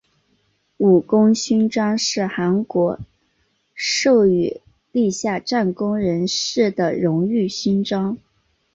[0.77, 2.97] 武功勋章是韩国
[3.75, 4.59] 授予
[4.91, 8.17] 立下战功人士的荣誉勋章。